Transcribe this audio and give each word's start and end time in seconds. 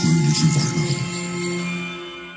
fröhliche 0.00 0.46
Weihnachten. 0.54 0.94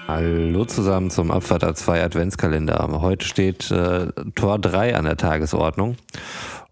Hallo 0.08 0.66
zusammen 0.66 1.10
zum 1.10 1.32
Abfahrt 1.32 1.64
A2 1.64 2.04
Adventskalender. 2.04 2.90
Heute 3.02 3.26
steht 3.26 3.72
äh, 3.72 4.08
Tor 4.36 4.60
3 4.60 4.96
an 4.96 5.06
der 5.06 5.16
Tagesordnung 5.18 5.96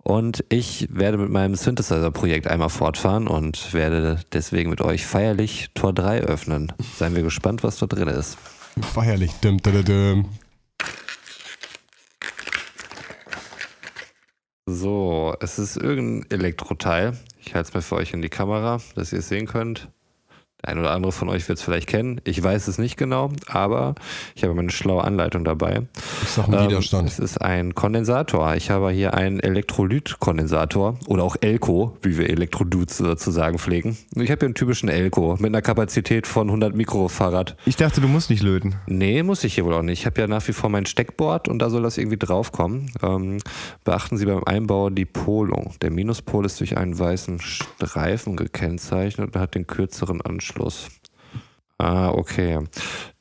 und 0.03 0.43
ich 0.49 0.89
werde 0.91 1.17
mit 1.17 1.29
meinem 1.29 1.55
Synthesizer-Projekt 1.55 2.47
einmal 2.47 2.69
fortfahren 2.69 3.27
und 3.27 3.73
werde 3.73 4.19
deswegen 4.33 4.69
mit 4.69 4.81
euch 4.81 5.05
feierlich 5.05 5.69
Tor 5.73 5.93
3 5.93 6.21
öffnen. 6.21 6.73
Seien 6.97 7.15
wir 7.15 7.23
gespannt, 7.23 7.63
was 7.63 7.77
da 7.77 7.87
drin 7.87 8.09
ist. 8.09 8.37
Feierlich. 8.93 9.31
Dim, 9.43 9.57
dim, 9.57 9.85
dim. 9.85 10.25
So, 14.65 15.35
es 15.39 15.57
ist 15.57 15.77
irgendein 15.77 16.29
Elektroteil. 16.31 17.17
Ich 17.39 17.55
halte 17.55 17.69
es 17.69 17.73
mal 17.73 17.81
für 17.81 17.95
euch 17.95 18.13
in 18.13 18.21
die 18.21 18.29
Kamera, 18.29 18.79
dass 18.95 19.13
ihr 19.13 19.19
es 19.19 19.29
sehen 19.29 19.47
könnt. 19.47 19.89
Ein 20.63 20.77
oder 20.79 20.91
andere 20.91 21.11
von 21.11 21.29
euch 21.29 21.47
wird 21.47 21.57
es 21.59 21.63
vielleicht 21.63 21.87
kennen. 21.87 22.21
Ich 22.23 22.41
weiß 22.41 22.67
es 22.67 22.77
nicht 22.77 22.97
genau, 22.97 23.31
aber 23.47 23.95
ich 24.35 24.43
habe 24.43 24.53
meine 24.53 24.69
schlaue 24.71 25.03
Anleitung 25.03 25.43
dabei. 25.43 25.83
Ich 26.23 26.29
sag 26.29 26.45
einen 26.47 26.53
Ähm, 26.59 26.69
Widerstand. 26.69 27.07
es 27.07 27.19
ist 27.19 27.41
ein 27.41 27.73
Kondensator. 27.75 28.55
Ich 28.55 28.69
habe 28.69 28.91
hier 28.91 29.13
einen 29.13 29.39
Elektrolytkondensator 29.39 30.97
oder 31.07 31.23
auch 31.23 31.35
Elko, 31.41 31.97
wie 32.01 32.17
wir 32.17 32.29
Elektrodudes 32.29 32.99
äh, 33.01 33.15
zu 33.17 33.31
sagen 33.31 33.57
pflegen. 33.57 33.97
Ich 34.15 34.29
habe 34.31 34.39
hier 34.39 34.47
einen 34.47 34.53
typischen 34.55 34.89
Elko 34.89 35.35
mit 35.39 35.47
einer 35.47 35.61
Kapazität 35.61 36.27
von 36.27 36.47
100 36.47 36.75
Mikrofarad. 36.75 37.55
Ich 37.65 37.75
dachte, 37.75 38.01
du 38.01 38.07
musst 38.07 38.29
nicht 38.29 38.43
löten. 38.43 38.75
Nee, 38.87 39.23
muss 39.23 39.43
ich 39.43 39.55
hier 39.55 39.65
wohl 39.65 39.73
auch 39.73 39.81
nicht. 39.81 39.99
Ich 40.01 40.05
habe 40.05 40.21
ja 40.21 40.27
nach 40.27 40.47
wie 40.47 40.53
vor 40.53 40.69
mein 40.69 40.85
Steckboard 40.85 41.47
und 41.47 41.59
da 41.59 41.69
soll 41.69 41.83
das 41.83 41.97
irgendwie 41.97 42.17
draufkommen. 42.17 42.91
Ähm, 43.01 43.37
beachten 43.83 44.17
Sie 44.17 44.25
beim 44.25 44.43
Einbau 44.43 44.89
die 44.89 45.05
Polung. 45.05 45.73
Der 45.81 45.91
Minuspol 45.91 46.45
ist 46.45 46.59
durch 46.59 46.77
einen 46.77 46.97
weißen 46.97 47.39
Streifen 47.41 48.35
gekennzeichnet 48.35 49.35
und 49.35 49.41
hat 49.41 49.55
den 49.55 49.67
kürzeren 49.67 50.21
Anschluss. 50.21 50.50
Ah, 51.77 52.09
okay. 52.09 52.59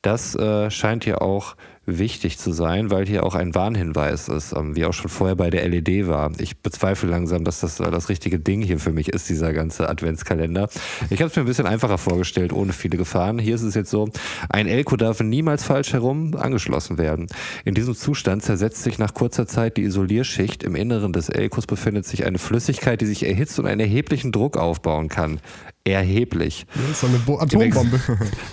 Das 0.03 0.35
äh, 0.35 0.69
scheint 0.69 1.03
hier 1.03 1.21
auch 1.21 1.55
wichtig 1.85 2.37
zu 2.37 2.51
sein, 2.51 2.91
weil 2.91 3.07
hier 3.07 3.23
auch 3.23 3.33
ein 3.33 3.55
Warnhinweis 3.55 4.29
ist, 4.29 4.53
ähm, 4.53 4.75
wie 4.75 4.85
auch 4.85 4.93
schon 4.93 5.09
vorher 5.09 5.35
bei 5.35 5.49
der 5.49 5.67
LED 5.67 6.07
war. 6.07 6.31
Ich 6.37 6.59
bezweifle 6.59 7.09
langsam, 7.09 7.43
dass 7.43 7.61
das 7.61 7.79
äh, 7.79 7.89
das 7.89 8.09
richtige 8.09 8.39
Ding 8.39 8.61
hier 8.61 8.79
für 8.79 8.91
mich 8.91 9.09
ist, 9.09 9.29
dieser 9.29 9.51
ganze 9.51 9.89
Adventskalender. 9.89 10.69
Ich 11.09 11.21
habe 11.21 11.31
es 11.31 11.35
mir 11.35 11.41
ein 11.41 11.47
bisschen 11.47 11.65
einfacher 11.65 11.97
vorgestellt, 11.97 12.53
ohne 12.53 12.71
viele 12.71 12.97
Gefahren. 12.97 13.39
Hier 13.39 13.55
ist 13.55 13.63
es 13.63 13.73
jetzt 13.73 13.89
so, 13.89 14.09
ein 14.49 14.67
Elko 14.67 14.95
darf 14.95 15.21
niemals 15.21 15.63
falsch 15.63 15.93
herum 15.93 16.35
angeschlossen 16.35 16.99
werden. 16.99 17.27
In 17.65 17.73
diesem 17.73 17.95
Zustand 17.95 18.43
zersetzt 18.43 18.83
sich 18.83 18.99
nach 18.99 19.15
kurzer 19.15 19.47
Zeit 19.47 19.77
die 19.77 19.83
Isolierschicht. 19.83 20.63
Im 20.63 20.75
Inneren 20.75 21.13
des 21.13 21.29
Elkos 21.29 21.65
befindet 21.65 22.05
sich 22.05 22.25
eine 22.25 22.37
Flüssigkeit, 22.37 23.01
die 23.01 23.07
sich 23.07 23.25
erhitzt 23.25 23.59
und 23.59 23.65
einen 23.65 23.81
erheblichen 23.81 24.31
Druck 24.31 24.55
aufbauen 24.55 25.09
kann. 25.09 25.39
Erheblich. 25.83 26.67
Das 26.75 26.91
ist 26.91 27.01
so 27.01 27.07
eine 27.07 27.17
Bo 27.17 27.39
Atombombe. 27.39 27.99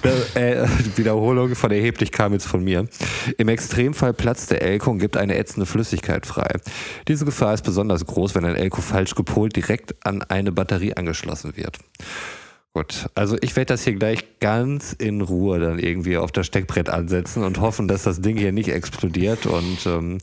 äh, 0.34 0.66
Wiederholung 0.96 1.54
von 1.54 1.70
erheblich 1.70 2.10
kam 2.10 2.32
jetzt 2.32 2.46
von 2.46 2.64
mir. 2.64 2.86
Im 3.36 3.48
Extremfall 3.48 4.14
platzt 4.14 4.50
der 4.50 4.62
Elko 4.62 4.90
und 4.90 4.98
gibt 4.98 5.18
eine 5.18 5.36
ätzende 5.36 5.66
Flüssigkeit 5.66 6.24
frei. 6.24 6.48
Diese 7.06 7.26
Gefahr 7.26 7.52
ist 7.52 7.64
besonders 7.64 8.06
groß, 8.06 8.34
wenn 8.34 8.46
ein 8.46 8.56
Elko 8.56 8.80
falsch 8.80 9.14
gepolt 9.14 9.56
direkt 9.56 9.94
an 10.06 10.22
eine 10.22 10.52
Batterie 10.52 10.94
angeschlossen 10.94 11.54
wird. 11.54 11.78
Gut, 12.78 13.10
also 13.16 13.36
ich 13.40 13.56
werde 13.56 13.74
das 13.74 13.82
hier 13.82 13.94
gleich 13.94 14.38
ganz 14.38 14.92
in 14.92 15.20
Ruhe 15.20 15.58
dann 15.58 15.80
irgendwie 15.80 16.16
auf 16.16 16.30
das 16.30 16.46
Steckbrett 16.46 16.88
ansetzen 16.88 17.42
und 17.42 17.60
hoffen, 17.60 17.88
dass 17.88 18.04
das 18.04 18.20
Ding 18.20 18.36
hier 18.36 18.52
nicht 18.52 18.68
explodiert 18.68 19.46
und 19.46 19.84
ähm, 19.84 20.18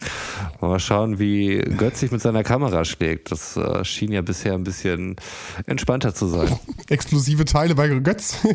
mal 0.62 0.80
schauen, 0.80 1.20
wie 1.20 1.58
Götz 1.58 2.00
sich 2.00 2.12
mit 2.12 2.22
seiner 2.22 2.44
Kamera 2.44 2.86
schlägt. 2.86 3.30
Das 3.30 3.58
äh, 3.58 3.84
schien 3.84 4.14
ja 4.14 4.22
bisher 4.22 4.54
ein 4.54 4.64
bisschen 4.64 5.18
entspannter 5.66 6.16
zu 6.16 6.28
sein. 6.28 6.58
Explosive 6.88 7.44
Teile 7.44 7.76
bei 7.76 7.90
Götz. 7.90 8.38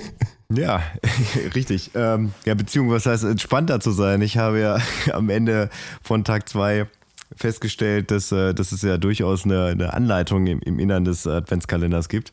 Ja, 0.53 0.83
richtig. 1.55 1.93
Ähm, 1.95 2.33
ja, 2.45 2.55
beziehungsweise 2.55 3.11
was 3.11 3.23
heißt 3.23 3.25
entspannter 3.31 3.79
zu 3.79 3.93
sein. 3.93 4.21
Ich 4.21 4.37
habe 4.37 4.59
ja 4.59 4.79
am 5.13 5.31
Ende 5.31 5.71
von 6.03 6.25
Tag 6.25 6.49
zwei 6.49 6.89
festgestellt, 7.37 8.11
dass, 8.11 8.33
äh, 8.33 8.53
dass 8.53 8.73
es 8.73 8.83
ja 8.83 8.97
durchaus 8.97 9.45
eine, 9.45 9.67
eine 9.67 9.93
Anleitung 9.93 10.49
im, 10.49 10.61
im 10.61 10.81
Innern 10.81 11.05
des 11.05 11.25
Adventskalenders 11.25 12.09
gibt, 12.09 12.33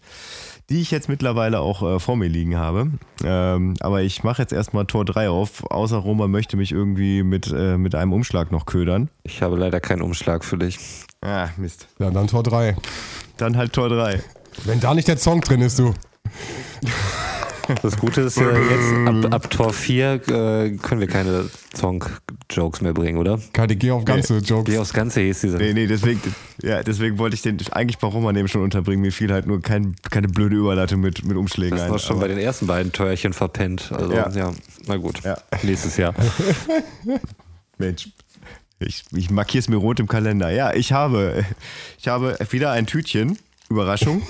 die 0.69 0.81
ich 0.81 0.91
jetzt 0.91 1.07
mittlerweile 1.07 1.59
auch 1.59 1.81
äh, 1.81 2.00
vor 2.00 2.17
mir 2.17 2.28
liegen 2.28 2.57
habe. 2.57 2.91
Ähm, 3.23 3.75
aber 3.79 4.01
ich 4.01 4.23
mache 4.23 4.41
jetzt 4.41 4.51
erstmal 4.51 4.85
Tor 4.85 5.05
3 5.05 5.29
auf, 5.29 5.69
außer 5.72 5.97
Roma 5.97 6.28
möchte 6.28 6.57
mich 6.57 6.72
irgendwie 6.72 7.23
mit, 7.23 7.51
äh, 7.51 7.78
mit 7.78 7.95
einem 7.95 8.13
Umschlag 8.13 8.51
noch 8.51 8.66
ködern. 8.66 9.09
Ich 9.23 9.41
habe 9.41 9.57
leider 9.57 9.79
keinen 9.79 10.01
Umschlag 10.01 10.44
für 10.44 10.57
dich. 10.57 10.77
Ah, 11.22 11.50
Mist. 11.57 11.88
Ja, 12.00 12.11
dann 12.11 12.27
Tor 12.27 12.44
3. 12.44 12.75
Dann 13.38 13.56
halt 13.56 13.73
Tor 13.73 13.89
3. 13.89 14.22
Wenn 14.66 14.79
da 14.79 14.94
nicht 14.94 15.07
der 15.07 15.17
Song 15.17 15.41
drin 15.41 15.61
ist, 15.61 15.79
du. 15.79 15.94
Das 17.81 17.97
Gute 17.97 18.22
ist 18.22 18.38
ja 18.38 18.50
jetzt, 18.51 19.07
ab, 19.25 19.33
ab 19.33 19.50
Tor 19.50 19.73
4 19.73 20.13
äh, 20.13 20.19
können 20.78 21.01
wir 21.01 21.07
keine 21.07 21.50
Song-Jokes 21.75 22.81
mehr 22.81 22.94
bringen, 22.94 23.17
oder? 23.17 23.39
Keine 23.53 23.75
Geh 23.75 23.91
auf 23.91 24.05
ganze 24.05 24.38
Jokes. 24.38 24.72
Geh 24.72 24.78
aufs 24.78 24.94
Ganze 24.94 25.22
hieß 25.22 25.41
diese. 25.41 25.57
Nee, 25.57 25.73
nee, 25.73 25.88
deswegen, 25.88 26.22
ja, 26.61 26.83
deswegen 26.83 27.17
wollte 27.17 27.35
ich 27.35 27.41
den 27.41 27.57
eigentlich 27.72 27.97
bei 27.97 28.07
Roman 28.07 28.35
eben 28.35 28.47
schon 28.47 28.61
unterbringen. 28.63 29.01
Mir 29.01 29.11
fiel 29.11 29.31
halt 29.33 29.47
nur 29.47 29.61
kein, 29.61 29.95
keine 30.09 30.27
blöde 30.27 30.56
Überleitung 30.56 31.01
mit, 31.01 31.25
mit 31.25 31.35
Umschlägen 31.38 31.77
Das 31.77 31.85
ein. 31.88 31.91
war 31.91 32.00
schon 32.00 32.19
bei 32.19 32.27
den 32.27 32.38
ersten 32.38 32.67
beiden 32.67 32.91
Teuerchen 32.91 33.33
verpennt. 33.33 33.91
Also, 33.91 34.13
ja, 34.13 34.29
Ja. 34.29 34.51
na 34.88 34.97
gut. 34.97 35.22
Ja. 35.23 35.38
Nächstes 35.63 35.97
Jahr. 35.97 36.13
Mensch, 37.77 38.09
ich, 38.79 39.03
ich 39.13 39.29
markiere 39.29 39.59
es 39.59 39.69
mir 39.69 39.77
rot 39.77 40.00
im 40.00 40.07
Kalender. 40.07 40.50
Ja, 40.50 40.73
ich 40.73 40.91
habe, 40.94 41.44
ich 42.00 42.07
habe 42.07 42.38
wieder 42.51 42.72
ein 42.72 42.85
Tütchen. 42.88 43.38
Überraschung. 43.69 44.22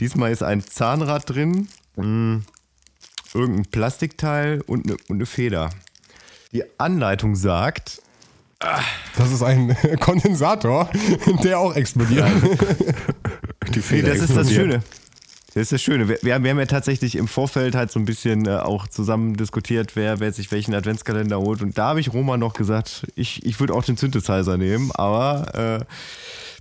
Diesmal 0.00 0.32
ist 0.32 0.42
ein 0.42 0.62
Zahnrad 0.62 1.30
drin, 1.30 1.68
mh, 1.96 2.40
irgendein 3.34 3.66
Plastikteil 3.66 4.60
und 4.66 4.86
eine, 4.86 4.96
und 5.08 5.16
eine 5.16 5.26
Feder. 5.26 5.70
Die 6.52 6.64
Anleitung 6.78 7.34
sagt, 7.34 8.02
Das 9.16 9.30
ist 9.32 9.42
ein 9.42 9.76
Kondensator, 10.00 10.88
der 11.42 11.58
auch 11.58 11.74
explodiert. 11.74 12.28
Die 13.68 13.76
nee, 13.76 13.82
Feder 13.82 14.08
das 14.10 14.20
ist 14.20 14.36
das. 14.36 14.52
Schöne. 14.52 14.82
Das 15.54 15.64
ist 15.64 15.72
das 15.72 15.82
Schöne. 15.82 16.08
Wir, 16.08 16.18
wir 16.22 16.34
haben 16.34 16.44
wir 16.44 16.50
haben 16.50 16.58
ja 16.58 16.66
tatsächlich 16.66 17.16
im 17.16 17.28
Vorfeld 17.28 17.74
halt 17.74 17.90
so 17.90 17.98
ein 17.98 18.04
bisschen 18.04 18.46
äh, 18.46 18.56
auch 18.56 18.86
zusammen 18.86 19.36
diskutiert, 19.36 19.96
wer, 19.96 20.18
wer 20.20 20.32
sich 20.32 20.50
welchen 20.50 20.74
Adventskalender 20.74 21.38
holt. 21.40 21.60
Und 21.60 21.76
da 21.76 21.88
habe 21.88 22.00
ich 22.00 22.12
Roman 22.12 22.40
noch 22.40 22.54
gesagt, 22.54 23.06
ich, 23.16 23.44
ich 23.44 23.60
würde 23.60 23.74
auch 23.74 23.84
den 23.84 23.96
Synthesizer 23.96 24.56
nehmen, 24.56 24.90
aber 24.92 25.80
äh, 25.82 25.84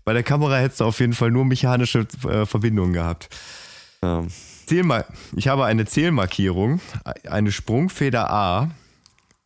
bei 0.03 0.13
der 0.13 0.23
Kamera 0.23 0.57
hättest 0.57 0.81
du 0.81 0.85
auf 0.85 0.99
jeden 0.99 1.13
Fall 1.13 1.31
nur 1.31 1.45
mechanische 1.45 2.05
äh, 2.27 2.45
Verbindungen 2.45 2.93
gehabt. 2.93 3.29
Ja. 4.03 4.25
Zählma 4.71 5.03
ich 5.35 5.49
habe 5.49 5.65
eine 5.65 5.83
Zählmarkierung, 5.83 6.79
eine 7.29 7.51
Sprungfeder 7.51 8.31
A 8.31 8.71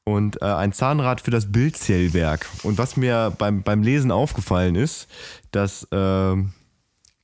und 0.04 0.40
äh, 0.44 0.46
ein 0.46 0.72
Zahnrad 0.72 1.20
für 1.20 1.32
das 1.32 1.52
Bildzählwerk. 1.52 2.46
Und 2.62 2.78
was 2.78 2.96
mir 2.96 3.34
beim, 3.36 3.64
beim 3.64 3.82
Lesen 3.82 4.12
aufgefallen 4.12 4.76
ist, 4.76 5.08
dass 5.50 5.88
ähm, 5.92 6.54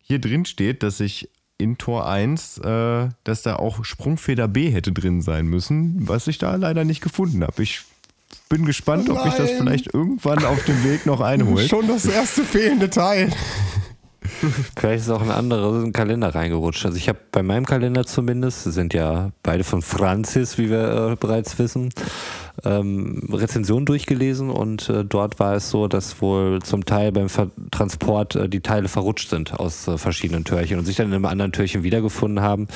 hier 0.02 0.18
drin 0.18 0.46
steht, 0.46 0.82
dass 0.82 1.00
ich 1.00 1.30
in 1.60 1.78
Tor 1.78 2.10
1, 2.10 2.58
äh, 2.58 3.10
dass 3.24 3.44
da 3.44 3.58
auch 3.58 3.86
Sprungfeder 3.86 4.48
B 4.48 4.72
hätte 4.72 4.94
drin 4.94 5.22
sein 5.22 5.46
müssen, 5.46 6.08
was 6.08 6.26
ich 6.26 6.40
da 6.40 6.56
leider 6.56 6.86
nicht 6.86 7.02
gefunden 7.02 7.44
habe. 7.44 7.62
Ich 7.62 7.82
bin 8.50 8.66
gespannt, 8.66 9.12
ob 9.12 9.24
mich 9.24 9.36
das 9.36 9.52
Nein. 9.52 9.58
vielleicht 9.60 9.94
irgendwann 9.94 10.44
auf 10.44 10.66
dem 10.66 10.84
Weg 10.84 11.06
noch 11.06 11.22
einholt. 11.22 11.70
Schon 11.70 11.88
das 11.88 12.06
erste 12.06 12.46
fehlende 12.46 12.90
Teil. 12.90 13.32
Vielleicht 14.78 15.04
ist 15.04 15.10
auch 15.10 15.22
ein 15.22 15.32
anderer 15.32 15.90
Kalender 15.92 16.34
reingerutscht. 16.34 16.86
Also 16.86 16.98
ich 16.98 17.08
habe 17.10 17.20
bei 17.32 17.44
meinem 17.44 17.66
Kalender 17.66 18.06
zumindest, 18.06 18.64
sind 18.64 18.94
ja 18.94 19.32
beide 19.44 19.64
von 19.64 19.82
Francis, 19.82 20.58
wie 20.58 20.70
wir 20.70 21.12
äh, 21.12 21.16
bereits 21.16 21.58
wissen, 21.60 21.90
ähm, 22.66 23.28
Rezensionen 23.32 23.86
durchgelesen 23.86 24.50
und 24.50 24.90
äh, 24.90 25.04
dort 25.06 25.40
war 25.40 25.56
es 25.56 25.70
so, 25.70 25.88
dass 25.88 26.22
wohl 26.22 26.62
zum 26.62 26.86
Teil 26.86 27.12
beim 27.12 27.30
Ver 27.30 27.48
Transport 27.72 28.36
äh, 28.36 28.50
die 28.50 28.60
Teile 28.62 28.88
verrutscht 28.88 29.30
sind 29.30 29.60
aus 29.60 29.88
äh, 29.88 29.98
verschiedenen 29.98 30.44
Türchen 30.44 30.78
und 30.80 30.86
sich 30.86 30.96
dann 30.98 31.08
in 31.08 31.14
einem 31.14 31.26
anderen 31.26 31.52
Türchen 31.52 31.84
wiedergefunden 31.84 32.44
haben. 32.44 32.68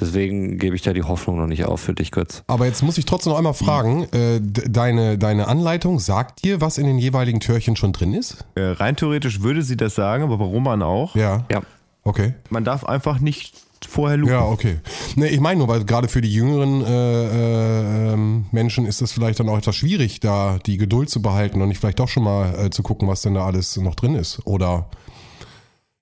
Deswegen 0.00 0.58
gebe 0.58 0.76
ich 0.76 0.82
da 0.82 0.92
die 0.92 1.02
Hoffnung 1.02 1.36
noch 1.38 1.46
nicht 1.46 1.64
auf 1.64 1.80
für 1.80 1.94
dich, 1.94 2.10
Götz. 2.10 2.42
Aber 2.46 2.66
jetzt 2.66 2.82
muss 2.82 2.98
ich 2.98 3.04
trotzdem 3.04 3.30
noch 3.32 3.38
einmal 3.38 3.54
fragen, 3.54 4.04
äh, 4.12 4.40
d- 4.40 4.62
deine, 4.68 5.18
deine 5.18 5.48
Anleitung 5.48 5.98
sagt 5.98 6.44
dir, 6.44 6.60
was 6.60 6.78
in 6.78 6.86
den 6.86 6.98
jeweiligen 6.98 7.40
Türchen 7.40 7.76
schon 7.76 7.92
drin 7.92 8.14
ist? 8.14 8.44
Äh, 8.54 8.62
rein 8.62 8.96
theoretisch 8.96 9.42
würde 9.42 9.62
sie 9.62 9.76
das 9.76 9.94
sagen, 9.94 10.22
aber 10.24 10.38
bei 10.38 10.44
Roman 10.44 10.82
auch. 10.82 11.14
Ja. 11.16 11.44
Ja. 11.50 11.62
Okay. 12.04 12.34
Man 12.50 12.64
darf 12.64 12.84
einfach 12.84 13.20
nicht 13.20 13.54
vorher 13.84 14.16
lupen. 14.16 14.34
Ja, 14.34 14.44
okay. 14.44 14.80
Nee, 15.16 15.28
ich 15.28 15.40
meine 15.40 15.58
nur, 15.58 15.68
weil 15.68 15.84
gerade 15.84 16.08
für 16.08 16.20
die 16.20 16.32
jüngeren 16.32 16.84
äh, 16.84 16.90
äh, 16.90 18.12
ähm, 18.12 18.46
Menschen 18.52 18.86
ist 18.86 19.02
es 19.02 19.12
vielleicht 19.12 19.40
dann 19.40 19.48
auch 19.48 19.58
etwas 19.58 19.76
schwierig, 19.76 20.20
da 20.20 20.58
die 20.64 20.78
Geduld 20.78 21.10
zu 21.10 21.22
behalten 21.22 21.60
und 21.62 21.68
nicht 21.68 21.78
vielleicht 21.78 21.98
doch 21.98 22.08
schon 22.08 22.24
mal 22.24 22.66
äh, 22.66 22.70
zu 22.70 22.82
gucken, 22.82 23.08
was 23.08 23.22
denn 23.22 23.34
da 23.34 23.44
alles 23.46 23.76
noch 23.76 23.94
drin 23.94 24.14
ist. 24.14 24.40
Oder 24.44 24.88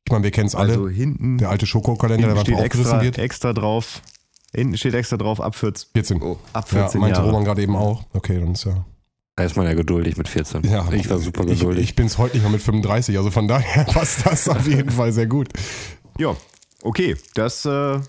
ich 0.04 0.12
meine, 0.12 0.24
wir 0.24 0.30
kennen 0.30 0.48
es 0.48 0.54
alle. 0.54 0.72
Also 0.72 0.88
hinten, 0.88 1.38
der 1.38 1.50
alte 1.50 1.66
Schokokalender, 1.66 2.26
der 2.26 2.36
manchmal 2.36 2.56
steht 2.56 2.66
aufgerissen 2.66 2.92
extra, 2.92 3.02
wird. 3.02 3.18
extra 3.18 3.52
drauf. 3.52 4.02
Hinten 4.52 4.76
steht 4.76 4.94
extra 4.94 5.16
drauf, 5.16 5.40
ab 5.40 5.54
14. 5.54 5.90
14. 5.94 6.22
Ab 6.52 6.66
ja, 6.72 6.82
14 6.82 7.00
meinte 7.00 7.18
Jahre. 7.18 7.30
Roman 7.30 7.44
gerade 7.44 7.62
eben 7.62 7.76
auch. 7.76 8.04
Okay, 8.12 8.40
dann 8.40 8.52
ist 8.52 8.64
ja. 8.64 8.84
Da 9.36 9.44
ist 9.44 9.56
man 9.56 9.66
ja 9.66 9.74
geduldig 9.74 10.16
mit 10.16 10.28
14. 10.28 10.64
ja 10.64 10.86
ich 10.92 11.08
war 11.08 11.18
super 11.18 11.44
ich, 11.44 11.60
geduldig. 11.60 11.84
ich 11.84 11.94
bin 11.94 12.06
es 12.06 12.18
heute 12.18 12.36
nicht 12.36 12.42
mal 12.42 12.50
mit 12.50 12.60
35, 12.60 13.16
also 13.16 13.30
von 13.30 13.48
daher 13.48 13.84
passt 13.90 14.26
das 14.26 14.48
auf 14.48 14.66
jeden 14.66 14.90
Fall 14.90 15.12
sehr 15.12 15.26
gut. 15.26 15.48
Ja, 16.18 16.36
okay. 16.82 17.16
Das, 17.34 17.64
äh, 17.64 18.00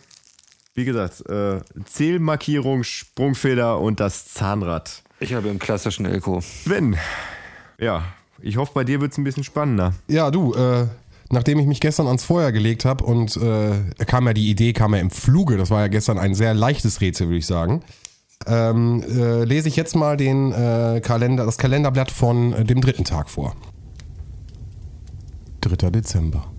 wie 0.73 0.85
gesagt, 0.85 1.27
äh, 1.29 1.61
Zählmarkierung, 1.85 2.83
Sprungfeder 2.83 3.79
und 3.79 3.99
das 3.99 4.33
Zahnrad. 4.33 5.03
Ich 5.19 5.33
habe 5.33 5.49
im 5.49 5.59
klassischen 5.59 6.05
Elko. 6.05 6.41
Sven, 6.41 6.97
ja, 7.77 8.03
ich 8.41 8.57
hoffe, 8.57 8.71
bei 8.73 8.83
dir 8.83 9.01
wird 9.01 9.11
es 9.11 9.17
ein 9.17 9.23
bisschen 9.23 9.43
spannender. 9.43 9.93
Ja, 10.07 10.31
du, 10.31 10.53
äh, 10.53 10.87
nachdem 11.29 11.59
ich 11.59 11.67
mich 11.67 11.79
gestern 11.79 12.07
ans 12.07 12.23
Feuer 12.23 12.51
gelegt 12.51 12.85
habe 12.85 13.03
und 13.03 13.37
äh, 13.37 14.05
kam 14.05 14.27
ja 14.27 14.33
die 14.33 14.49
Idee, 14.49 14.73
kam 14.73 14.93
ja 14.93 14.99
im 14.99 15.11
Fluge, 15.11 15.57
das 15.57 15.69
war 15.69 15.81
ja 15.81 15.87
gestern 15.87 16.17
ein 16.17 16.33
sehr 16.33 16.53
leichtes 16.53 17.01
Rätsel, 17.01 17.27
würde 17.27 17.37
ich 17.37 17.45
sagen. 17.45 17.83
Ähm, 18.47 19.03
äh, 19.03 19.43
lese 19.43 19.67
ich 19.67 19.75
jetzt 19.75 19.95
mal 19.95 20.17
den 20.17 20.51
äh, 20.51 20.99
Kalender, 21.03 21.45
das 21.45 21.57
Kalenderblatt 21.57 22.11
von 22.11 22.53
äh, 22.53 22.65
dem 22.65 22.81
dritten 22.81 23.03
Tag 23.03 23.29
vor. 23.29 23.55
3. 25.61 25.91
Dezember. 25.91 26.50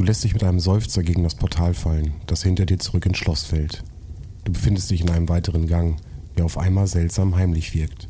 Du 0.00 0.06
lässt 0.06 0.24
dich 0.24 0.32
mit 0.32 0.42
einem 0.42 0.60
Seufzer 0.60 1.02
gegen 1.02 1.24
das 1.24 1.34
Portal 1.34 1.74
fallen, 1.74 2.14
das 2.26 2.42
hinter 2.42 2.64
dir 2.64 2.78
zurück 2.78 3.04
ins 3.04 3.18
Schloss 3.18 3.44
fällt. 3.44 3.84
Du 4.44 4.52
befindest 4.52 4.90
dich 4.90 5.02
in 5.02 5.10
einem 5.10 5.28
weiteren 5.28 5.66
Gang, 5.66 6.00
der 6.38 6.46
auf 6.46 6.56
einmal 6.56 6.86
seltsam 6.86 7.36
heimlich 7.36 7.74
wirkt. 7.74 8.08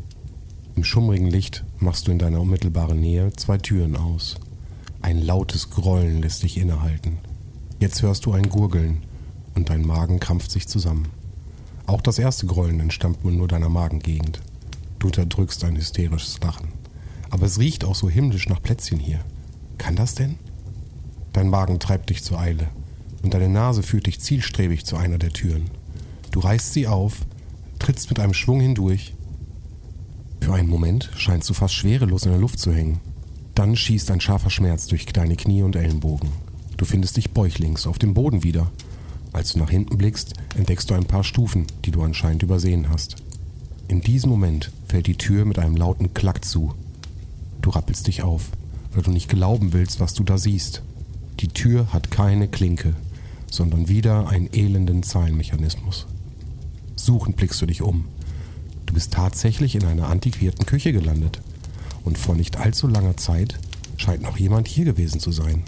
Im 0.77 0.85
schummrigen 0.85 1.27
Licht 1.27 1.65
machst 1.81 2.07
du 2.07 2.13
in 2.13 2.21
deiner 2.21 2.43
unmittelbaren 2.43 3.01
Nähe 3.01 3.33
zwei 3.33 3.59
Türen 3.59 3.97
aus. 3.97 4.37
Ein 5.03 5.21
lautes 5.21 5.71
Grollen 5.71 6.23
lässt 6.23 6.45
dich 6.45 6.59
innehalten. 6.59 7.19
Jetzt 7.81 8.03
hörst 8.03 8.25
du 8.25 8.35
ein 8.35 8.51
Gurgeln 8.51 9.03
und 9.57 9.69
dein 9.69 9.85
Magen 9.85 10.21
krampft 10.21 10.53
sich 10.53 10.69
zusammen. 10.69 11.09
Auch 11.87 12.03
das 12.03 12.21
erste 12.21 12.47
Grollen 12.47 12.79
entstammt 12.79 13.25
wohl 13.25 13.33
nur 13.33 13.49
deiner 13.49 13.69
Magengegend. 13.69 14.41
Du 15.01 15.09
unterdrückst 15.09 15.65
ein 15.65 15.75
hysterisches 15.75 16.39
Lachen. 16.41 16.69
Aber 17.31 17.47
es 17.47 17.59
riecht 17.59 17.85
auch 17.85 17.97
so 17.97 18.09
himmlisch 18.09 18.49
nach 18.49 18.63
Plätzchen 18.63 19.01
hier. 19.01 19.19
Kann 19.77 19.97
das 19.97 20.15
denn? 20.15 20.39
Dein 21.33 21.49
Magen 21.49 21.79
treibt 21.79 22.11
dich 22.11 22.23
zur 22.23 22.39
Eile 22.39 22.69
und 23.23 23.35
deine 23.35 23.49
Nase 23.49 23.83
führt 23.83 24.07
dich 24.07 24.21
zielstrebig 24.21 24.85
zu 24.85 24.97
einer 24.97 25.19
der 25.19 25.31
Türen. 25.31 25.71
Du 26.31 26.41
reißt 26.41 26.73
sie 26.73 26.87
auf, 26.87 27.19
trittst 27.79 28.09
mit 28.09 28.21
einem 28.21 28.35
Schwung 28.35 28.61
hindurch. 28.61 29.15
Für 30.41 30.55
einen 30.55 30.69
Moment 30.69 31.11
scheinst 31.17 31.49
du 31.51 31.55
fast 31.55 31.75
schwerelos 31.75 32.25
in 32.25 32.33
der 32.33 32.41
Luft 32.41 32.59
zu 32.59 32.73
hängen. 32.73 33.01
Dann 33.55 33.77
schießt 33.77 34.11
ein 34.11 34.21
scharfer 34.21 34.51
Schmerz 34.51 34.87
durch 34.87 35.07
deine 35.07 35.37
Knie 35.37 35.63
und 35.63 35.77
Ellenbogen. 35.77 36.31
Du 36.77 36.85
findest 36.85 37.17
dich 37.17 37.33
bäuchlings 37.33 37.87
auf 37.87 37.99
dem 37.99 38.15
Boden 38.15 38.43
wieder. 38.43 38.71
Als 39.33 39.53
du 39.53 39.59
nach 39.59 39.71
hinten 39.71 39.99
blickst, 39.99 40.35
entdeckst 40.57 40.91
du 40.91 40.95
ein 40.95 41.05
paar 41.05 41.25
Stufen, 41.25 41.67
die 41.85 41.91
du 41.91 42.03
anscheinend 42.03 42.43
übersehen 42.43 42.89
hast. 42.89 43.17
In 43.87 44.01
diesem 44.01 44.31
Moment 44.31 44.73
fällt 44.89 45.07
die 45.07 45.17
Tür 45.17 45.45
mit 45.45 45.59
einem 45.59 45.77
lauten 45.77 46.15
Klack 46.15 46.45
zu. 46.45 46.75
Du 47.61 47.71
rappelst 47.71 48.07
dich 48.07 48.23
auf, 48.23 48.51
weil 48.93 49.03
du 49.03 49.11
nicht 49.11 49.29
glauben 49.29 49.73
willst, 49.73 50.01
was 50.01 50.15
du 50.15 50.25
da 50.25 50.39
siehst. 50.39 50.83
Die 51.41 51.49
Tür 51.49 51.91
hat 51.91 52.11
keine 52.11 52.49
Klinke, 52.49 52.95
sondern 53.51 53.89
wieder 53.89 54.29
einen 54.29 54.53
elenden 54.53 55.03
Zahlenmechanismus. 55.03 56.07
Suchend 56.97 57.37
blickst 57.37 57.63
du 57.63 57.67
dich 57.67 57.81
um. 57.81 58.05
Du 58.85 58.93
bist 58.93 59.15
tatsächlich 59.15 59.75
in 59.75 59.87
einer 59.87 60.09
antiquierten 60.09 60.67
Küche 60.67 60.93
gelandet. 60.93 61.41
Und 62.05 62.19
vor 62.19 62.35
nicht 62.35 62.59
allzu 62.59 62.89
langer 62.89 63.17
Zeit 63.17 63.59
scheint 63.97 64.21
noch 64.21 64.37
jemand 64.37 64.69
hier 64.69 64.85
gewesen 64.85 65.19
zu 65.19 65.33
sein. 65.33 65.63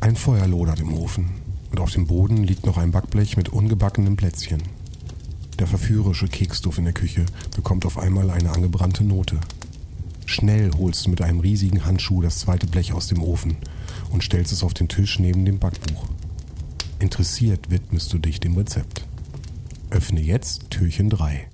Ein 0.00 0.16
Feuer 0.16 0.46
lodert 0.46 0.80
im 0.80 0.94
Ofen 0.94 1.32
und 1.70 1.78
auf 1.78 1.90
dem 1.90 2.06
Boden 2.06 2.42
liegt 2.42 2.64
noch 2.64 2.78
ein 2.78 2.92
Backblech 2.92 3.36
mit 3.36 3.50
ungebackenen 3.50 4.16
Plätzchen. 4.16 4.62
Der 5.58 5.66
verführerische 5.66 6.28
Keksduft 6.28 6.78
in 6.78 6.84
der 6.84 6.94
Küche 6.94 7.26
bekommt 7.54 7.84
auf 7.84 7.98
einmal 7.98 8.30
eine 8.30 8.50
angebrannte 8.50 9.04
Note. 9.04 9.38
Schnell 10.24 10.70
holst 10.78 11.04
du 11.04 11.10
mit 11.10 11.20
einem 11.20 11.40
riesigen 11.40 11.84
Handschuh 11.84 12.22
das 12.22 12.38
zweite 12.38 12.66
Blech 12.66 12.94
aus 12.94 13.08
dem 13.08 13.22
Ofen 13.22 13.58
und 14.10 14.22
stellst 14.22 14.52
es 14.52 14.62
auf 14.62 14.74
den 14.74 14.88
Tisch 14.88 15.18
neben 15.18 15.44
dem 15.44 15.58
Backbuch. 15.58 16.04
Interessiert 16.98 17.70
widmest 17.70 18.12
du 18.12 18.18
dich 18.18 18.40
dem 18.40 18.56
Rezept. 18.56 19.04
Öffne 19.90 20.20
jetzt 20.20 20.70
Türchen 20.70 21.10
3. 21.10 21.48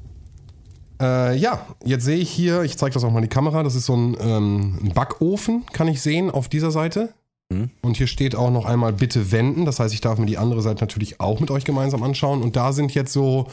Äh, 1.00 1.36
ja, 1.36 1.66
jetzt 1.84 2.04
sehe 2.04 2.18
ich 2.18 2.30
hier, 2.30 2.62
ich 2.62 2.78
zeige 2.78 2.94
das 2.94 3.04
auch 3.04 3.10
mal 3.10 3.18
in 3.18 3.24
die 3.24 3.28
Kamera, 3.28 3.62
das 3.62 3.74
ist 3.74 3.86
so 3.86 3.96
ein, 3.96 4.16
ähm, 4.20 4.78
ein 4.82 4.94
Backofen, 4.94 5.64
kann 5.72 5.88
ich 5.88 6.00
sehen 6.00 6.30
auf 6.30 6.48
dieser 6.48 6.70
Seite. 6.70 7.12
Mhm. 7.50 7.70
Und 7.82 7.96
hier 7.96 8.06
steht 8.06 8.34
auch 8.34 8.50
noch 8.50 8.64
einmal 8.64 8.92
bitte 8.92 9.30
wenden, 9.30 9.64
das 9.64 9.78
heißt, 9.78 9.94
ich 9.94 10.00
darf 10.00 10.18
mir 10.18 10.26
die 10.26 10.38
andere 10.38 10.62
Seite 10.62 10.82
natürlich 10.82 11.20
auch 11.20 11.40
mit 11.40 11.50
euch 11.50 11.64
gemeinsam 11.64 12.02
anschauen. 12.02 12.42
Und 12.42 12.56
da 12.56 12.72
sind 12.72 12.94
jetzt 12.94 13.12
so 13.12 13.48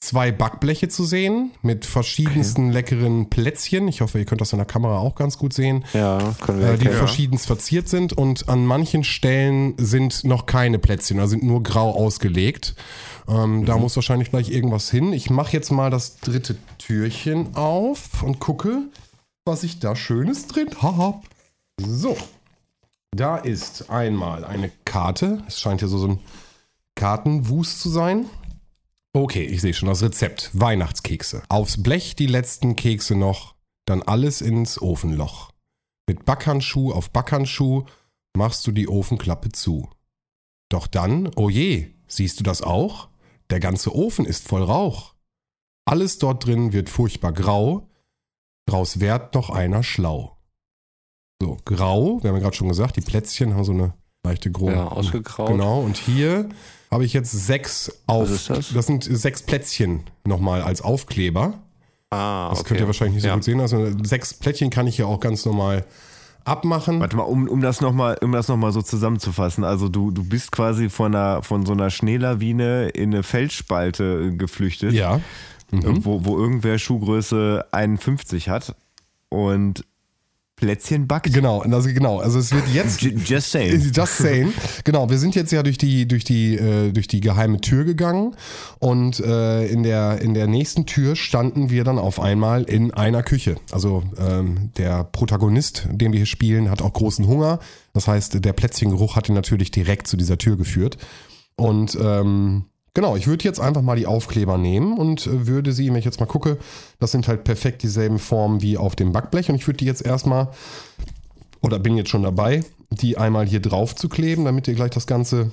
zwei 0.00 0.30
Backbleche 0.30 0.88
zu 0.88 1.04
sehen 1.04 1.50
mit 1.62 1.84
verschiedensten 1.84 2.70
leckeren 2.70 3.30
Plätzchen. 3.30 3.88
Ich 3.88 4.00
hoffe, 4.00 4.18
ihr 4.20 4.24
könnt 4.26 4.40
das 4.40 4.52
in 4.52 4.58
der 4.58 4.66
Kamera 4.66 4.98
auch 4.98 5.16
ganz 5.16 5.38
gut 5.38 5.52
sehen 5.52 5.84
Ja, 5.92 6.18
können 6.40 6.60
wir 6.60 6.68
äh, 6.68 6.78
die 6.78 6.84
erkennen. 6.84 6.98
verschiedenst 6.98 7.46
verziert 7.46 7.88
sind 7.88 8.12
und 8.12 8.48
an 8.48 8.64
manchen 8.64 9.02
Stellen 9.02 9.74
sind 9.76 10.22
noch 10.24 10.46
keine 10.46 10.78
Plätzchen, 10.78 11.18
also 11.18 11.30
sind 11.30 11.42
nur 11.42 11.62
grau 11.64 11.90
ausgelegt. 11.94 12.76
Ähm, 13.26 13.64
Da 13.66 13.76
muss 13.76 13.96
wahrscheinlich 13.96 14.30
gleich 14.30 14.50
irgendwas 14.50 14.88
hin. 14.90 15.12
Ich 15.12 15.30
mache 15.30 15.52
jetzt 15.52 15.70
mal 15.72 15.90
das 15.90 16.18
dritte 16.18 16.56
Türchen 16.78 17.56
auf 17.56 18.22
und 18.22 18.38
gucke, 18.38 18.82
was 19.44 19.64
ich 19.64 19.80
da 19.80 19.96
Schönes 19.96 20.46
drin 20.46 20.68
habe. 20.80 21.20
So, 21.80 22.16
da 23.10 23.36
ist 23.36 23.90
einmal 23.90 24.44
eine 24.44 24.70
Karte. 24.84 25.42
Es 25.48 25.58
scheint 25.60 25.80
hier 25.80 25.88
so, 25.88 25.98
so 25.98 26.06
ein 26.08 26.18
Kartenwust 26.94 27.80
zu 27.80 27.88
sein. 27.90 28.26
Okay, 29.14 29.44
ich 29.44 29.60
sehe 29.60 29.74
schon 29.74 29.88
das 29.88 30.02
Rezept. 30.02 30.50
Weihnachtskekse. 30.52 31.42
Aufs 31.48 31.82
Blech 31.82 32.14
die 32.14 32.26
letzten 32.26 32.76
Kekse 32.76 33.14
noch, 33.14 33.54
dann 33.86 34.02
alles 34.02 34.40
ins 34.40 34.80
Ofenloch. 34.80 35.52
Mit 36.06 36.24
Backhandschuh 36.24 36.92
auf 36.92 37.10
Backhandschuh 37.10 37.84
machst 38.36 38.66
du 38.66 38.72
die 38.72 38.88
Ofenklappe 38.88 39.50
zu. 39.50 39.90
Doch 40.70 40.86
dann, 40.86 41.30
oh 41.36 41.48
je, 41.48 41.94
siehst 42.06 42.38
du 42.40 42.44
das 42.44 42.62
auch? 42.62 43.08
Der 43.50 43.60
ganze 43.60 43.94
Ofen 43.94 44.26
ist 44.26 44.46
voll 44.46 44.62
Rauch. 44.62 45.14
Alles 45.86 46.18
dort 46.18 46.44
drin 46.44 46.72
wird 46.74 46.90
furchtbar 46.90 47.32
grau, 47.32 47.88
draus 48.66 49.00
werd 49.00 49.34
noch 49.34 49.48
einer 49.48 49.82
schlau. 49.82 50.38
So, 51.40 51.56
grau, 51.64 52.22
wir 52.22 52.28
haben 52.28 52.36
ja 52.36 52.42
gerade 52.42 52.56
schon 52.56 52.68
gesagt, 52.68 52.96
die 52.96 53.00
Plätzchen 53.00 53.54
haben 53.54 53.64
so 53.64 53.72
eine 53.72 53.94
leichte 54.28 54.50
Grau. 54.50 54.70
Ja, 54.70 54.88
ausgegraut. 54.88 55.48
Genau, 55.48 55.80
und 55.80 55.96
hier 55.96 56.48
habe 56.90 57.04
ich 57.04 57.12
jetzt 57.12 57.32
sechs 57.32 57.92
auf. 58.06 58.30
Was 58.30 58.48
ist 58.48 58.74
das? 58.74 58.86
sind 58.86 59.04
sechs 59.04 59.42
Plätzchen 59.42 60.00
nochmal 60.24 60.62
als 60.62 60.80
Aufkleber. 60.82 61.54
Ah, 62.10 62.48
Das 62.50 62.60
okay. 62.60 62.68
könnt 62.68 62.80
ihr 62.80 62.86
wahrscheinlich 62.86 63.14
nicht 63.16 63.22
so 63.22 63.28
ja. 63.28 63.34
gut 63.34 63.44
sehen. 63.44 63.60
Also 63.60 63.86
sechs 64.02 64.32
Plättchen 64.34 64.70
kann 64.70 64.86
ich 64.86 64.96
hier 64.96 65.06
auch 65.06 65.20
ganz 65.20 65.44
normal 65.44 65.84
abmachen. 66.44 67.00
Warte 67.00 67.16
mal, 67.16 67.24
um, 67.24 67.46
um 67.48 67.60
das 67.60 67.82
nochmal 67.82 68.16
um 68.22 68.32
das 68.32 68.48
noch 68.48 68.56
mal 68.56 68.72
so 68.72 68.80
zusammenzufassen. 68.80 69.64
Also 69.64 69.88
du, 69.90 70.10
du 70.10 70.24
bist 70.24 70.50
quasi 70.50 70.88
von, 70.88 71.14
einer, 71.14 71.42
von 71.42 71.66
so 71.66 71.72
einer 71.72 71.90
Schneelawine 71.90 72.88
in 72.88 73.12
eine 73.12 73.22
Felsspalte 73.22 74.34
geflüchtet, 74.36 74.92
Ja. 74.92 75.20
Mhm. 75.70 76.04
wo, 76.06 76.24
wo 76.24 76.38
irgendwer 76.38 76.78
Schuhgröße 76.78 77.66
51 77.72 78.48
hat 78.48 78.74
und 79.28 79.84
Plätzchen 80.58 81.06
backt. 81.06 81.32
Genau, 81.32 81.60
also 81.60 81.88
genau. 81.88 82.18
Also 82.18 82.38
es 82.38 82.52
wird 82.52 82.68
jetzt 82.68 83.00
Just 83.28 83.52
saying. 83.52 83.92
Just 83.94 84.18
saying. 84.18 84.52
Genau, 84.84 85.08
wir 85.08 85.18
sind 85.18 85.34
jetzt 85.34 85.52
ja 85.52 85.62
durch 85.62 85.78
die, 85.78 86.06
durch 86.06 86.24
die, 86.24 86.56
äh, 86.56 86.92
durch 86.92 87.06
die 87.06 87.20
geheime 87.20 87.60
Tür 87.60 87.84
gegangen 87.84 88.34
und 88.78 89.20
äh, 89.20 89.66
in, 89.66 89.82
der, 89.82 90.20
in 90.20 90.34
der 90.34 90.46
nächsten 90.46 90.86
Tür 90.86 91.16
standen 91.16 91.70
wir 91.70 91.84
dann 91.84 91.98
auf 91.98 92.20
einmal 92.20 92.64
in 92.64 92.92
einer 92.92 93.22
Küche. 93.22 93.56
Also 93.70 94.02
ähm, 94.18 94.70
der 94.76 95.04
Protagonist, 95.04 95.86
den 95.90 96.12
wir 96.12 96.18
hier 96.18 96.26
spielen, 96.26 96.70
hat 96.70 96.82
auch 96.82 96.92
großen 96.92 97.26
Hunger. 97.26 97.60
Das 97.92 98.08
heißt, 98.08 98.44
der 98.44 98.52
Plätzchengeruch 98.52 99.16
hat 99.16 99.28
ihn 99.28 99.34
natürlich 99.34 99.70
direkt 99.70 100.06
zu 100.06 100.16
dieser 100.16 100.38
Tür 100.38 100.56
geführt. 100.56 100.98
Und 101.56 101.96
ähm, 102.00 102.64
genau, 102.98 103.14
ich 103.14 103.28
würde 103.28 103.44
jetzt 103.44 103.60
einfach 103.60 103.80
mal 103.80 103.94
die 103.94 104.08
Aufkleber 104.08 104.58
nehmen 104.58 104.98
und 104.98 105.24
äh, 105.28 105.46
würde 105.46 105.72
sie, 105.72 105.88
wenn 105.88 105.98
ich 105.98 106.04
jetzt 106.04 106.18
mal 106.18 106.26
gucke, 106.26 106.58
das 106.98 107.12
sind 107.12 107.28
halt 107.28 107.44
perfekt 107.44 107.84
dieselben 107.84 108.18
Formen 108.18 108.60
wie 108.60 108.76
auf 108.76 108.96
dem 108.96 109.12
Backblech 109.12 109.48
und 109.48 109.54
ich 109.54 109.68
würde 109.68 109.76
die 109.76 109.84
jetzt 109.84 110.04
erstmal 110.04 110.48
oder 111.60 111.78
bin 111.78 111.96
jetzt 111.96 112.10
schon 112.10 112.24
dabei, 112.24 112.64
die 112.90 113.16
einmal 113.16 113.46
hier 113.46 113.60
drauf 113.60 113.94
zu 113.94 114.08
kleben, 114.08 114.44
damit 114.44 114.66
ihr 114.66 114.74
gleich 114.74 114.90
das 114.90 115.06
ganze, 115.06 115.52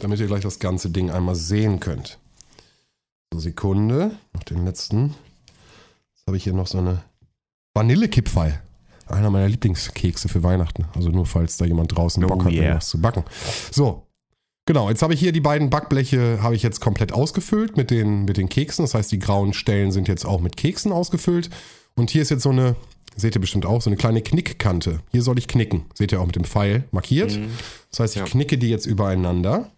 damit 0.00 0.18
ihr 0.18 0.26
gleich 0.26 0.42
das 0.42 0.58
ganze 0.58 0.90
Ding 0.90 1.08
einmal 1.08 1.36
sehen 1.36 1.78
könnt. 1.78 2.18
So, 3.32 3.38
Sekunde, 3.38 4.10
noch 4.32 4.42
den 4.42 4.64
letzten. 4.64 5.14
Jetzt 6.14 6.26
habe 6.26 6.36
ich 6.36 6.42
hier 6.42 6.52
noch 6.52 6.66
so 6.66 6.78
eine 6.78 7.02
Vanillekipferl. 7.74 8.60
Einer 9.06 9.30
meiner 9.30 9.48
Lieblingskekse 9.48 10.28
für 10.28 10.42
Weihnachten. 10.42 10.86
Also 10.96 11.10
nur 11.10 11.26
falls 11.26 11.58
da 11.58 11.64
jemand 11.64 11.96
draußen 11.96 12.24
Oh 12.24 12.26
Bock 12.26 12.46
hat, 12.46 12.52
yeah. 12.52 12.74
was 12.74 12.88
zu 12.88 13.00
backen. 13.00 13.22
So. 13.70 14.08
Genau, 14.66 14.88
jetzt 14.88 15.02
habe 15.02 15.12
ich 15.12 15.20
hier 15.20 15.32
die 15.32 15.40
beiden 15.42 15.68
Backbleche 15.68 16.38
habe 16.42 16.54
ich 16.54 16.62
jetzt 16.62 16.80
komplett 16.80 17.12
ausgefüllt 17.12 17.76
mit 17.76 17.90
den, 17.90 18.24
mit 18.24 18.38
den 18.38 18.48
Keksen. 18.48 18.84
Das 18.84 18.94
heißt, 18.94 19.12
die 19.12 19.18
grauen 19.18 19.52
Stellen 19.52 19.92
sind 19.92 20.08
jetzt 20.08 20.24
auch 20.24 20.40
mit 20.40 20.56
Keksen 20.56 20.90
ausgefüllt. 20.90 21.50
Und 21.96 22.10
hier 22.10 22.22
ist 22.22 22.30
jetzt 22.30 22.42
so 22.44 22.50
eine, 22.50 22.74
seht 23.14 23.36
ihr 23.36 23.40
bestimmt 23.42 23.66
auch, 23.66 23.82
so 23.82 23.90
eine 23.90 23.98
kleine 23.98 24.22
Knickkante. 24.22 25.00
Hier 25.12 25.22
soll 25.22 25.38
ich 25.38 25.48
knicken. 25.48 25.84
Seht 25.94 26.12
ihr 26.12 26.20
auch 26.20 26.26
mit 26.26 26.36
dem 26.36 26.44
Pfeil 26.44 26.84
markiert. 26.92 27.36
Mhm. 27.36 27.50
Das 27.90 28.00
heißt, 28.00 28.16
ich 28.16 28.20
Ja. 28.22 28.26
knicke 28.26 28.56
die 28.56 28.70
jetzt 28.70 28.86
übereinander 28.86 29.70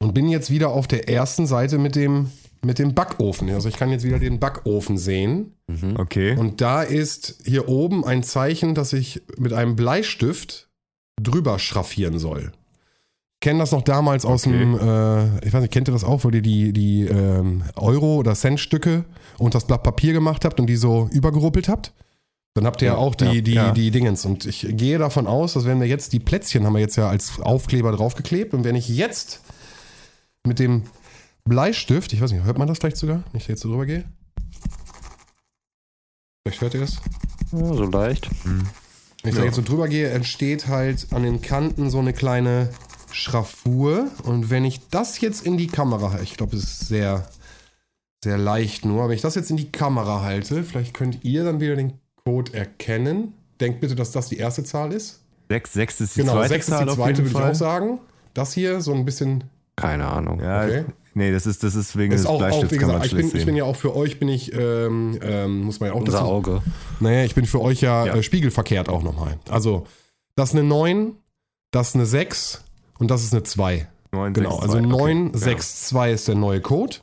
und 0.00 0.14
bin 0.14 0.28
jetzt 0.28 0.50
wieder 0.50 0.68
auf 0.70 0.86
der 0.86 1.08
ersten 1.08 1.48
Seite 1.48 1.78
mit 1.78 1.96
dem, 1.96 2.30
mit 2.64 2.78
dem 2.78 2.94
Backofen. 2.94 3.50
Also 3.50 3.68
ich 3.68 3.76
kann 3.76 3.90
jetzt 3.90 4.04
wieder 4.04 4.20
den 4.20 4.38
Backofen 4.38 4.98
sehen. 4.98 5.56
Mhm. 5.66 5.96
Okay. 5.98 6.36
Und 6.36 6.60
da 6.60 6.82
ist 6.82 7.40
hier 7.44 7.68
oben 7.68 8.04
ein 8.04 8.22
Zeichen, 8.22 8.76
dass 8.76 8.92
ich 8.92 9.20
mit 9.36 9.52
einem 9.52 9.74
Bleistift 9.74 10.70
drüber 11.20 11.58
schraffieren 11.58 12.20
soll. 12.20 12.52
Kenne 13.42 13.58
das 13.58 13.72
noch 13.72 13.82
damals 13.82 14.24
aus 14.24 14.46
Okay. 14.46 14.58
dem, 14.58 14.74
äh, 14.78 15.46
ich 15.46 15.52
weiß 15.52 15.60
nicht, 15.60 15.72
kennt 15.72 15.88
ihr 15.88 15.92
das 15.92 16.04
auch, 16.04 16.24
wo 16.24 16.30
ihr 16.30 16.40
die, 16.40 16.72
die 16.72 17.02
ähm, 17.04 17.64
Euro- 17.76 18.16
oder 18.16 18.34
Centstücke 18.34 19.04
und 19.38 19.54
das 19.54 19.66
Blatt 19.66 19.82
Papier 19.82 20.14
gemacht 20.14 20.44
habt 20.46 20.58
und 20.60 20.66
die 20.66 20.76
so 20.76 21.08
übergeruppelt 21.12 21.68
habt? 21.68 21.92
Dann 22.54 22.66
habt 22.66 22.80
ihr 22.82 22.86
ja, 22.88 22.94
Ja, 22.94 22.98
auch 22.98 23.14
die, 23.14 23.24
ja, 23.26 23.40
die, 23.40 23.52
ja. 23.54 23.70
die 23.72 23.90
Dingens. 23.90 24.24
Und 24.24 24.44
ich 24.46 24.66
gehe 24.70 24.98
davon 24.98 25.26
aus, 25.26 25.54
dass 25.54 25.64
wenn 25.64 25.80
wir 25.80 25.86
jetzt 25.88 26.12
die 26.12 26.20
Plätzchen 26.20 26.64
haben 26.64 26.74
wir 26.74 26.80
jetzt 26.80 26.96
ja 26.96 27.08
als 27.08 27.40
Aufkleber 27.40 27.92
draufgeklebt 27.92 28.54
und 28.54 28.64
wenn 28.64 28.76
ich 28.76 28.88
jetzt 28.88 29.40
mit 30.46 30.58
dem 30.58 30.84
Bleistift, 31.44 32.12
ich 32.12 32.20
weiß 32.20 32.32
nicht, 32.32 32.44
hört 32.44 32.58
man 32.58 32.68
das 32.68 32.78
vielleicht 32.78 32.96
sogar? 32.98 33.22
Wenn 33.32 33.40
ich 33.40 33.46
da 33.46 33.52
jetzt 33.52 33.62
so 33.62 33.68
drüber 33.70 33.86
gehe? 33.86 34.04
Vielleicht 36.44 36.60
hört 36.60 36.74
ihr 36.74 36.80
das? 36.80 36.96
Ja, 37.52 37.72
so 37.74 37.84
leicht. 37.84 38.28
Wenn 38.44 39.30
ich 39.32 39.34
da 39.36 39.44
jetzt 39.44 39.56
so 39.56 39.62
drüber 39.62 39.88
gehe, 39.88 40.10
entsteht 40.10 40.66
halt 40.68 41.06
an 41.12 41.22
den 41.22 41.40
Kanten 41.42 41.90
so 41.90 41.98
eine 42.00 42.12
kleine 42.12 42.68
Schraffur. 43.14 44.08
Und 44.24 44.50
wenn 44.50 44.64
ich 44.64 44.88
das 44.88 45.20
jetzt 45.20 45.44
in 45.46 45.56
die 45.56 45.66
Kamera, 45.68 46.20
ich 46.22 46.36
glaube, 46.36 46.56
es 46.56 46.62
ist 46.64 46.88
sehr, 46.88 47.28
sehr 48.24 48.38
leicht 48.38 48.84
nur, 48.84 49.00
aber 49.00 49.08
wenn 49.10 49.16
ich 49.16 49.22
das 49.22 49.34
jetzt 49.34 49.50
in 49.50 49.56
die 49.56 49.70
Kamera 49.70 50.22
halte, 50.22 50.62
vielleicht 50.64 50.94
könnt 50.94 51.24
ihr 51.24 51.44
dann 51.44 51.60
wieder 51.60 51.76
den 51.76 51.94
Code 52.24 52.54
erkennen. 52.54 53.34
Denkt 53.60 53.80
bitte, 53.80 53.94
dass 53.94 54.12
das 54.12 54.28
die 54.28 54.38
erste 54.38 54.64
Zahl 54.64 54.92
ist. 54.92 55.20
Sechs, 55.48 55.72
sechs 55.72 56.00
ist 56.00 56.16
die 56.16 56.20
Genau, 56.20 56.34
zweite 56.34 56.48
sechs 56.48 56.68
ist 56.68 56.74
Zahl 56.74 56.84
die 56.84 56.90
auf 56.90 56.96
zweite, 56.96 57.22
jeden 57.22 57.24
würde 57.24 57.28
ich 57.28 57.42
Fall. 57.42 57.50
auch 57.50 57.54
sagen. 57.54 57.98
Das 58.34 58.52
hier 58.54 58.80
so 58.80 58.94
ein 58.94 59.04
bisschen 59.04 59.44
Keine 59.76 60.06
Ahnung. 60.06 60.40
Ja, 60.40 60.64
Okay. 60.64 60.84
nee, 61.14 61.30
das 61.32 61.46
ist, 61.46 61.62
das 61.62 61.74
ist 61.74 61.96
wegen 61.98 62.12
ist 62.12 62.20
des 62.20 62.26
auch, 62.26 62.34
auch 62.34 62.38
Bleistifts 62.38 62.72
wie 62.72 62.78
kann 62.78 62.88
man 62.88 63.02
gesagt, 63.02 63.20
ich 63.22 63.30
bin, 63.30 63.38
ich 63.40 63.46
bin 63.46 63.56
ja 63.56 63.64
auch 63.64 63.76
für 63.76 63.94
euch, 63.94 64.18
bin 64.18 64.28
ich, 64.28 64.52
ähm, 64.54 65.18
ähm, 65.22 65.62
muss 65.64 65.80
man 65.80 65.88
ja 65.90 65.94
auch 65.94 66.00
Unser 66.00 66.12
dazu 66.12 66.24
Auge. 66.24 66.62
Naja, 67.00 67.24
ich 67.24 67.34
bin 67.34 67.44
für 67.44 67.60
euch 67.60 67.80
ja, 67.82 68.06
Ja. 68.06 68.14
Äh, 68.16 68.22
spiegelverkehrt 68.22 68.88
auch 68.88 69.02
nochmal. 69.02 69.36
Also, 69.50 69.86
das 70.36 70.50
ist 70.50 70.54
eine 70.56 70.64
9, 70.66 71.12
das 71.72 71.88
ist 71.90 71.94
eine 71.96 72.06
6 72.06 72.62
und 72.98 73.10
das 73.10 73.22
ist 73.24 73.32
eine 73.32 73.42
2. 73.42 73.88
Neun, 74.12 74.34
Genau, 74.34 74.50
sechs, 74.60 74.62
also 74.62 74.74
zwei. 74.74 74.86
9, 74.86 75.28
Okay. 75.28 75.38
6, 75.38 75.84
2 75.88 76.12
ist 76.12 76.28
der 76.28 76.34
neue 76.34 76.60
Code. 76.60 76.96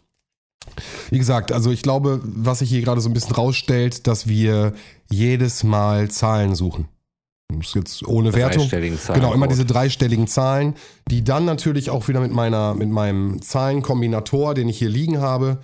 Wie 1.10 1.18
gesagt, 1.18 1.52
also 1.52 1.72
ich 1.72 1.82
glaube, 1.82 2.22
was 2.24 2.60
sich 2.60 2.70
hier 2.70 2.82
gerade 2.82 3.02
so 3.02 3.10
ein 3.10 3.14
bisschen 3.14 3.36
rausstellt, 3.36 4.08
dass 4.08 4.28
wir 4.28 4.74
jedes 5.10 5.64
Mal 5.64 6.12
Zahlen 6.12 6.54
suchen. 6.56 6.88
Das 7.52 7.70
ist 7.70 7.76
jetzt 7.76 8.08
ohne 8.08 8.34
Wertung. 8.36 8.62
Dreistelligen 8.62 9.00
Zahlen. 9.00 9.22
Genau, 9.22 9.34
immer 9.34 9.48
diese 9.48 9.66
dreistelligen 9.66 10.28
Zahlen, 10.28 10.76
die 11.10 11.24
dann 11.24 11.46
natürlich 11.46 11.90
auch 11.90 12.08
wieder 12.08 12.20
mit 12.20 12.32
meiner, 12.32 12.76
mit 12.76 12.90
meinem 12.90 13.42
Zahlenkombinator, 13.42 14.54
den 14.54 14.70
ich 14.70 14.78
hier 14.78 14.90
liegen 14.90 15.20
habe, 15.20 15.58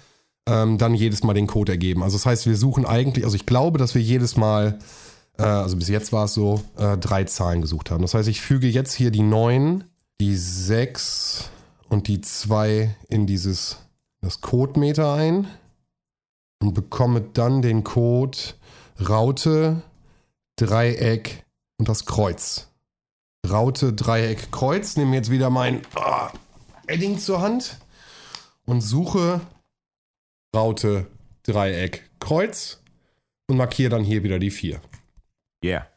ähm, 0.48 0.80
dann 0.80 0.96
jedes 0.96 1.24
Mal 1.24 1.34
den 1.34 1.46
Code 1.46 1.74
ergeben. 1.74 2.02
Also 2.02 2.18
das 2.18 2.26
heißt, 2.26 2.48
wir 2.48 2.56
suchen 2.58 2.86
eigentlich, 2.86 3.24
also 3.26 3.36
ich 3.36 3.46
glaube, 3.46 3.78
dass 3.78 3.94
wir 3.94 4.02
jedes 4.02 4.36
Mal, 4.36 4.80
äh, 5.38 5.44
also 5.44 5.76
bis 5.78 5.90
jetzt 5.90 6.12
war 6.12 6.26
es 6.26 6.34
so, 6.34 6.64
äh, 6.78 6.98
drei 6.98 7.26
Zahlen 7.26 7.62
gesucht 7.62 7.92
haben. 7.92 8.02
Das 8.02 8.16
heißt, 8.16 8.30
ich 8.30 8.42
füge 8.42 8.68
jetzt 8.68 8.94
hier 8.94 9.12
die 9.12 9.22
9, 9.22 9.84
die 10.22 10.36
6 10.36 11.50
und 11.90 12.08
die 12.08 12.22
2 12.22 12.96
in 13.10 13.28
dieses, 13.28 13.78
das 14.22 14.42
Codemeter 14.42 15.14
ein 15.14 15.48
und 16.62 16.74
bekomme 16.74 17.22
dann 17.22 17.62
den 17.62 17.84
Code 17.84 18.38
Raute, 19.00 19.82
Dreieck 20.56 21.44
und 21.78 21.90
das 21.90 22.06
Kreuz. 22.06 22.70
Raute, 23.50 23.94
Dreieck, 23.94 24.52
Kreuz. 24.52 24.96
Nehme 24.96 25.16
jetzt 25.16 25.30
wieder 25.30 25.50
mein 25.50 25.82
ah, 25.96 26.32
Edding 26.88 27.20
zur 27.20 27.42
Hand 27.42 27.78
und 28.66 28.82
suche 28.82 29.42
Raute, 30.56 31.08
Dreieck, 31.44 32.10
Kreuz 32.20 32.82
und 33.48 33.58
markiere 33.58 33.90
dann 33.90 34.04
hier 34.04 34.24
wieder 34.24 34.40
die 34.40 34.52
vier. 34.52 34.82
Yeah. 35.64 35.88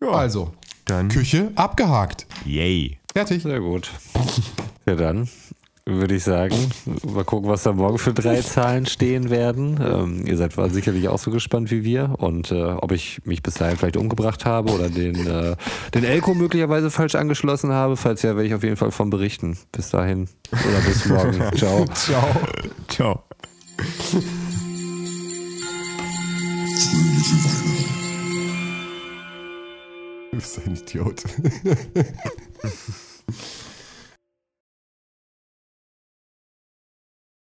Ja, 0.00 0.10
Also, 0.10 0.54
dann. 0.84 1.08
Küche 1.08 1.50
abgehakt. 1.56 2.26
Yay. 2.44 2.97
Fertig. 3.12 3.42
Sehr 3.42 3.60
gut. 3.60 3.90
Ja, 4.86 4.94
dann 4.94 5.28
würde 5.88 6.16
ich 6.16 6.24
sagen, 6.24 6.54
mal 7.14 7.24
gucken, 7.24 7.48
was 7.48 7.62
da 7.62 7.72
morgen 7.72 7.96
für 7.98 8.12
drei 8.12 8.42
Zahlen 8.42 8.84
stehen 8.84 9.30
werden. 9.30 9.80
Ähm, 9.82 10.26
ihr 10.26 10.36
seid 10.36 10.52
sicherlich 10.70 11.08
auch 11.08 11.18
so 11.18 11.30
gespannt 11.30 11.70
wie 11.70 11.82
wir 11.82 12.14
und 12.18 12.52
äh, 12.52 12.62
ob 12.62 12.92
ich 12.92 13.24
mich 13.24 13.42
bis 13.42 13.54
dahin 13.54 13.78
vielleicht 13.78 13.96
umgebracht 13.96 14.44
habe 14.44 14.70
oder 14.72 14.90
den, 14.90 15.26
äh, 15.26 15.56
den 15.94 16.04
Elko 16.04 16.34
möglicherweise 16.34 16.90
falsch 16.90 17.14
angeschlossen 17.14 17.72
habe. 17.72 17.96
Falls 17.96 18.20
ja, 18.22 18.36
werde 18.36 18.46
ich 18.46 18.54
auf 18.54 18.62
jeden 18.62 18.76
Fall 18.76 18.90
von 18.90 19.08
berichten. 19.08 19.56
Bis 19.72 19.88
dahin 19.88 20.28
oder 20.52 20.80
bis 20.86 21.06
morgen. 21.06 21.42
Ciao. 21.56 21.86
Ciao. 21.94 22.36
Ciao. 22.88 23.22
Du 26.92 27.97
bist 30.42 30.60
ein 30.64 30.76
Idiot. 30.76 31.24